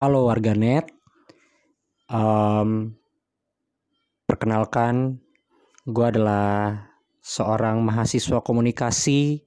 [0.00, 0.88] Halo warganet,
[2.08, 2.88] um,
[4.24, 5.20] perkenalkan,
[5.84, 6.88] gue adalah
[7.20, 9.44] seorang mahasiswa komunikasi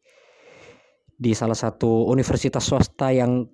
[1.18, 3.50] di salah satu universitas swasta yang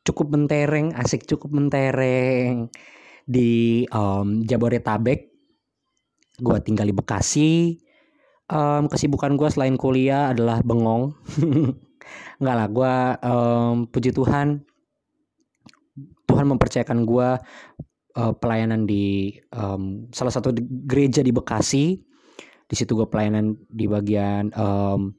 [0.00, 2.72] cukup mentereng, asik cukup mentereng
[3.28, 5.28] di um, Jabodetabek.
[6.40, 7.76] Gue tinggal di Bekasi.
[8.48, 11.12] Um, kesibukan gue selain kuliah adalah bengong.
[12.40, 12.94] Enggak lah, gue
[13.28, 14.69] um, puji Tuhan
[16.30, 17.28] Tuhan mempercayakan gue
[18.16, 20.54] uh, pelayanan di um, salah satu
[20.86, 21.98] gereja di Bekasi.
[22.70, 25.10] Di situ gue pelayanan di bagian um,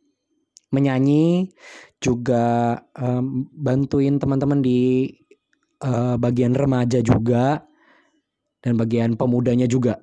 [0.71, 1.52] menyanyi,
[1.99, 5.11] juga um, bantuin teman-teman di
[5.83, 7.59] uh, bagian remaja juga
[8.63, 9.99] dan bagian pemudanya juga.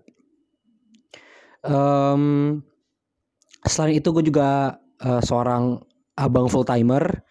[1.64, 2.60] Um,
[3.64, 5.80] selain itu gue juga uh, seorang
[6.20, 7.24] abang full timer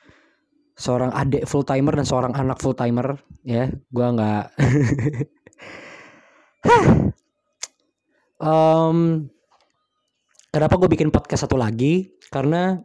[0.78, 4.46] seorang adik full timer dan seorang anak full timer ya gue nggak
[8.42, 9.28] um,
[10.52, 12.10] kenapa gue bikin podcast satu lagi?
[12.34, 12.78] Karena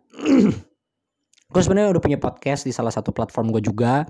[1.52, 4.06] gue sebenarnya udah punya podcast di salah satu platform gue juga.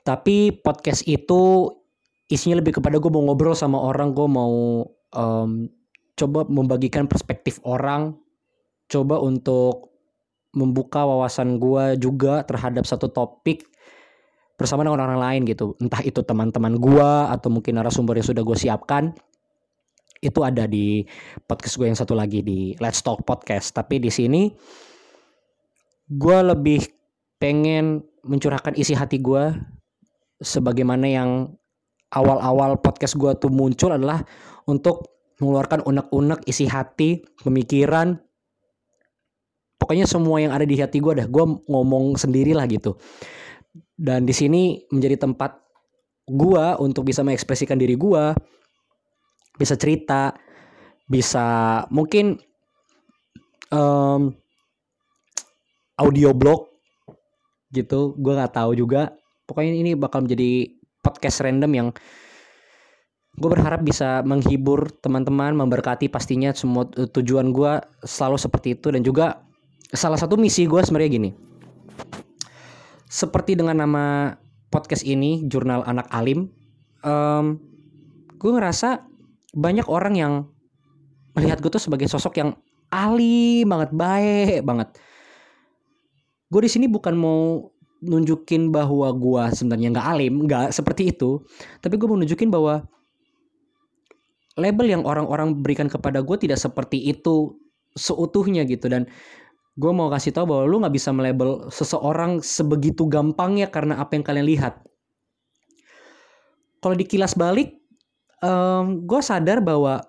[0.00, 1.68] Tapi podcast itu
[2.30, 4.86] isinya lebih kepada gue mau ngobrol sama orang gue mau
[5.18, 5.50] um,
[6.14, 8.14] coba membagikan perspektif orang
[8.86, 9.89] coba untuk
[10.50, 13.66] membuka wawasan gue juga terhadap satu topik
[14.58, 15.78] bersama dengan orang lain gitu.
[15.80, 19.14] Entah itu teman-teman gue atau mungkin narasumber yang sudah gue siapkan
[20.20, 21.00] itu ada di
[21.48, 23.72] podcast gue yang satu lagi di Let's Talk Podcast.
[23.72, 24.52] Tapi di sini
[26.10, 26.84] gue lebih
[27.40, 29.56] pengen mencurahkan isi hati gue
[30.44, 31.30] sebagaimana yang
[32.12, 34.20] awal-awal podcast gue tuh muncul adalah
[34.68, 35.08] untuk
[35.40, 38.20] mengeluarkan unek-unek isi hati pemikiran
[39.90, 42.94] pokoknya semua yang ada di hati gue dah gue ngomong sendiri lah gitu.
[43.98, 45.58] Dan di sini menjadi tempat
[46.30, 48.24] gue untuk bisa mengekspresikan diri gue
[49.58, 50.30] bisa cerita
[51.10, 52.38] bisa mungkin
[53.74, 54.30] um,
[55.98, 56.70] audio blog
[57.74, 59.10] gitu gue nggak tahu juga.
[59.42, 60.70] Pokoknya ini bakal menjadi
[61.02, 61.88] podcast random yang
[63.34, 68.94] gue berharap bisa menghibur teman-teman memberkati pastinya semua tujuan gue selalu seperti itu.
[68.94, 69.49] Dan juga
[69.90, 71.30] salah satu misi gue sebenarnya gini.
[73.10, 74.34] Seperti dengan nama
[74.70, 76.46] podcast ini, Jurnal Anak Alim,
[77.02, 77.58] um,
[78.38, 79.02] gue ngerasa
[79.50, 80.32] banyak orang yang
[81.34, 82.50] melihat gue tuh sebagai sosok yang
[82.90, 84.88] alim banget, baik banget.
[86.50, 87.70] Gue di sini bukan mau
[88.00, 91.42] nunjukin bahwa gue sebenarnya nggak alim, nggak seperti itu,
[91.82, 92.86] tapi gue mau nunjukin bahwa
[94.58, 97.58] label yang orang-orang berikan kepada gue tidak seperti itu
[97.94, 99.06] seutuhnya gitu dan
[99.80, 104.24] gue mau kasih tau bahwa lu nggak bisa melabel seseorang sebegitu gampangnya karena apa yang
[104.28, 104.84] kalian lihat.
[106.84, 107.80] Kalau dikilas balik,
[108.44, 110.04] um, gue sadar bahwa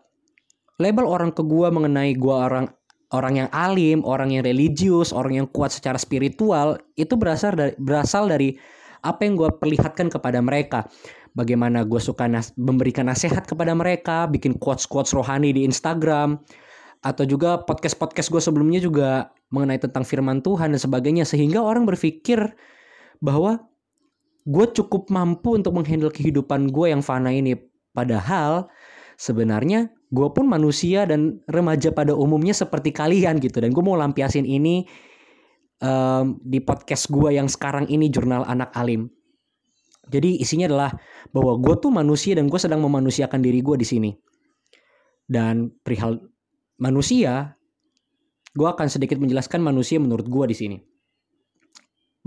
[0.75, 2.67] label orang ke gue mengenai gue orang
[3.15, 8.27] orang yang alim, orang yang religius, orang yang kuat secara spiritual itu berasal dari berasal
[8.27, 8.55] dari
[9.03, 10.87] apa yang gue perlihatkan kepada mereka.
[11.31, 16.43] Bagaimana gue suka nas memberikan nasihat kepada mereka, bikin quotes-quotes rohani di Instagram,
[17.07, 22.55] atau juga podcast-podcast gue sebelumnya juga mengenai tentang firman Tuhan dan sebagainya sehingga orang berpikir
[23.19, 23.61] bahwa
[24.47, 27.53] gue cukup mampu untuk menghandle kehidupan gue yang fana ini.
[27.91, 28.71] Padahal
[29.19, 33.61] sebenarnya gue pun manusia dan remaja pada umumnya seperti kalian gitu.
[33.61, 34.87] Dan gue mau lampiasin ini
[35.83, 39.11] um, di podcast gue yang sekarang ini jurnal anak alim.
[40.09, 40.91] Jadi isinya adalah
[41.29, 44.11] bahwa gue tuh manusia dan gue sedang memanusiakan diri gue di sini.
[45.29, 46.19] Dan perihal
[46.81, 47.55] manusia,
[48.51, 50.77] gue akan sedikit menjelaskan manusia menurut gue di sini.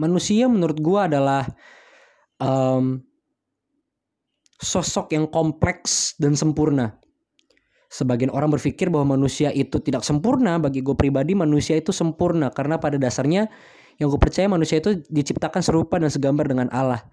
[0.00, 1.46] Manusia menurut gue adalah
[2.42, 2.98] um,
[4.58, 6.98] sosok yang kompleks dan sempurna.
[7.92, 10.58] Sebagian orang berpikir bahwa manusia itu tidak sempurna.
[10.58, 13.46] Bagi gue pribadi, manusia itu sempurna karena pada dasarnya
[14.02, 17.06] yang gue percaya manusia itu diciptakan serupa dan segambar dengan Allah.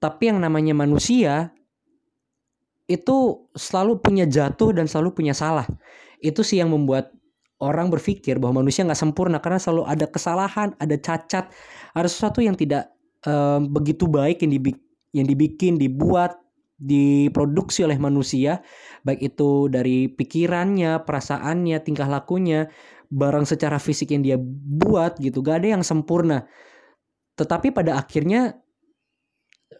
[0.00, 1.52] Tapi yang namanya manusia
[2.88, 5.68] itu selalu punya jatuh dan selalu punya salah
[6.18, 7.14] itu sih yang membuat
[7.60, 11.52] orang berpikir bahwa manusia nggak sempurna karena selalu ada kesalahan, ada cacat,
[11.92, 12.88] ada sesuatu yang tidak
[13.28, 16.40] um, begitu baik yang dibikin, yang dibikin, dibuat,
[16.80, 18.64] diproduksi oleh manusia,
[19.04, 22.72] baik itu dari pikirannya, perasaannya, tingkah lakunya,
[23.12, 24.36] barang secara fisik yang dia
[24.80, 26.48] buat gitu, gak ada yang sempurna.
[27.36, 28.56] Tetapi pada akhirnya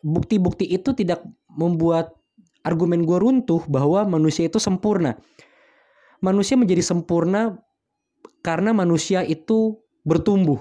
[0.04, 2.12] bukti-bukti itu tidak membuat
[2.60, 5.16] argumen gue runtuh bahwa manusia itu sempurna
[6.20, 7.58] manusia menjadi sempurna
[8.40, 10.60] karena manusia itu bertumbuh.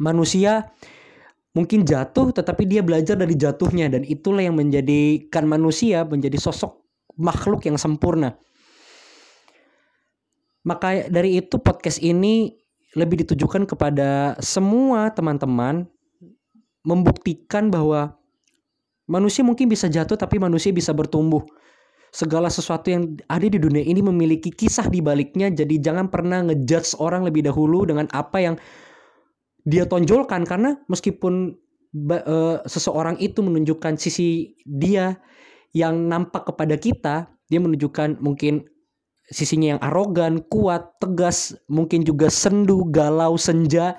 [0.00, 0.74] Manusia
[1.54, 6.82] mungkin jatuh tetapi dia belajar dari jatuhnya dan itulah yang menjadikan manusia menjadi sosok
[7.14, 8.34] makhluk yang sempurna.
[10.64, 12.56] Maka dari itu podcast ini
[12.98, 15.86] lebih ditujukan kepada semua teman-teman
[16.86, 18.16] membuktikan bahwa
[19.04, 21.44] manusia mungkin bisa jatuh tapi manusia bisa bertumbuh.
[22.14, 26.94] Segala sesuatu yang ada di dunia ini memiliki kisah di baliknya jadi jangan pernah ngejudge
[27.02, 28.54] orang lebih dahulu dengan apa yang
[29.66, 31.58] dia tonjolkan karena meskipun
[31.94, 35.18] uh, seseorang itu menunjukkan sisi dia
[35.74, 38.62] yang nampak kepada kita, dia menunjukkan mungkin
[39.26, 43.98] sisinya yang arogan, kuat, tegas, mungkin juga sendu, galau, senja.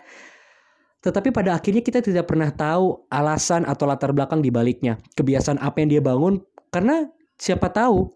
[1.03, 4.97] Tetapi pada akhirnya kita tidak pernah tahu alasan atau latar belakang di baliknya.
[5.19, 6.41] Kebiasaan apa yang dia bangun
[6.71, 8.13] karena siapa tahu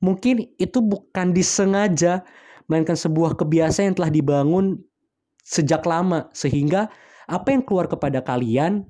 [0.00, 2.24] mungkin itu bukan disengaja
[2.68, 4.80] melainkan sebuah kebiasaan yang telah dibangun
[5.44, 6.88] sejak lama sehingga
[7.28, 8.88] apa yang keluar kepada kalian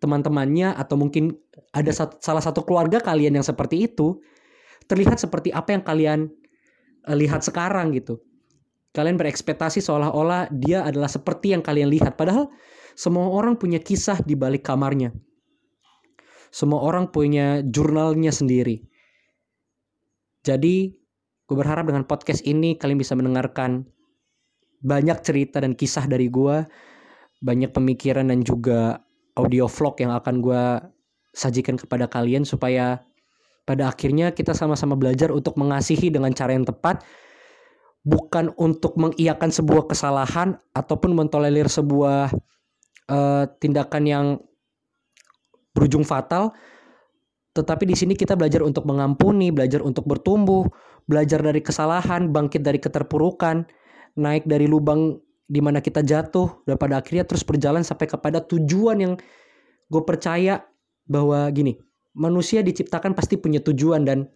[0.00, 1.32] teman-temannya atau mungkin
[1.72, 4.20] ada satu, salah satu keluarga kalian yang seperti itu
[4.84, 6.20] terlihat seperti apa yang kalian
[7.08, 8.20] uh, lihat sekarang gitu.
[8.94, 12.52] Kalian berekspektasi seolah-olah dia adalah seperti yang kalian lihat padahal
[12.94, 15.10] semua orang punya kisah di balik kamarnya.
[16.54, 18.86] Semua orang punya jurnalnya sendiri.
[20.44, 20.92] Jadi,
[21.48, 23.88] gue berharap dengan podcast ini kalian bisa mendengarkan
[24.84, 26.68] banyak cerita dan kisah dari gue,
[27.40, 29.00] banyak pemikiran dan juga
[29.34, 30.64] audio vlog yang akan gue
[31.34, 33.02] sajikan kepada kalian supaya
[33.64, 37.02] pada akhirnya kita sama-sama belajar untuk mengasihi dengan cara yang tepat
[38.04, 42.30] bukan untuk mengiakan sebuah kesalahan ataupun mentolerir sebuah
[43.08, 44.26] uh, tindakan yang
[45.72, 46.52] berujung fatal
[47.54, 50.66] tetapi di sini kita belajar untuk mengampuni belajar untuk bertumbuh
[51.06, 53.64] belajar dari kesalahan bangkit dari keterpurukan
[54.18, 58.96] naik dari lubang di mana kita jatuh dan pada akhirnya terus berjalan sampai kepada tujuan
[58.98, 59.14] yang
[59.92, 60.64] gue percaya
[61.06, 61.76] bahwa gini
[62.16, 64.26] manusia diciptakan pasti punya tujuan dan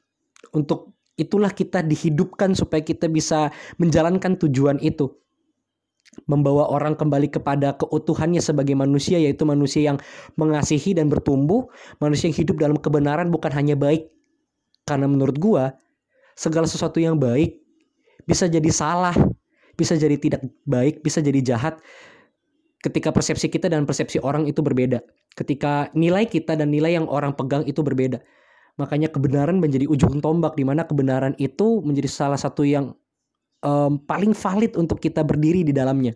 [0.54, 3.50] untuk itulah kita dihidupkan supaya kita bisa
[3.82, 5.10] menjalankan tujuan itu
[6.26, 9.98] membawa orang kembali kepada keutuhannya sebagai manusia yaitu manusia yang
[10.34, 11.70] mengasihi dan bertumbuh
[12.02, 14.10] manusia yang hidup dalam kebenaran bukan hanya baik
[14.88, 15.76] karena menurut gua
[16.34, 17.60] segala sesuatu yang baik
[18.26, 19.14] bisa jadi salah
[19.78, 21.78] bisa jadi tidak baik, bisa jadi jahat
[22.82, 24.98] ketika persepsi kita dan persepsi orang itu berbeda.
[25.38, 28.18] Ketika nilai kita dan nilai yang orang pegang itu berbeda.
[28.74, 32.97] Makanya kebenaran menjadi ujung tombak di mana kebenaran itu menjadi salah satu yang
[33.64, 36.14] um, paling valid untuk kita berdiri di dalamnya.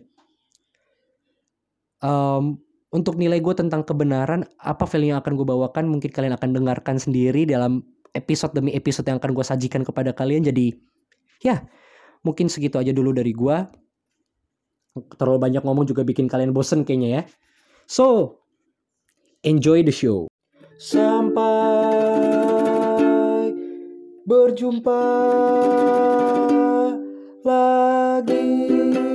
[2.02, 2.58] Um,
[2.92, 7.00] untuk nilai gue tentang kebenaran, apa feeling yang akan gue bawakan mungkin kalian akan dengarkan
[7.00, 7.80] sendiri dalam
[8.12, 10.44] episode demi episode yang akan gue sajikan kepada kalian.
[10.44, 10.76] Jadi
[11.40, 11.64] ya
[12.22, 13.66] Mungkin segitu aja dulu dari gua.
[15.18, 17.22] Terlalu banyak ngomong juga bikin kalian bosen kayaknya ya.
[17.90, 18.38] So,
[19.42, 20.30] enjoy the show.
[20.78, 21.42] Sampai
[24.22, 25.02] berjumpa
[27.44, 29.11] lagi.